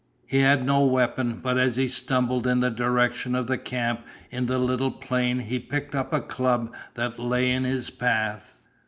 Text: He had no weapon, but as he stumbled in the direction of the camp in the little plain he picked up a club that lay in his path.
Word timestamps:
He 0.25 0.39
had 0.39 0.65
no 0.65 0.83
weapon, 0.83 1.41
but 1.43 1.59
as 1.59 1.75
he 1.77 1.87
stumbled 1.87 2.47
in 2.47 2.59
the 2.59 2.71
direction 2.71 3.35
of 3.35 3.45
the 3.45 3.59
camp 3.59 4.01
in 4.31 4.47
the 4.47 4.57
little 4.57 4.89
plain 4.89 5.37
he 5.37 5.59
picked 5.59 5.93
up 5.93 6.11
a 6.11 6.21
club 6.21 6.73
that 6.95 7.19
lay 7.19 7.51
in 7.51 7.65
his 7.65 7.91
path. 7.91 8.57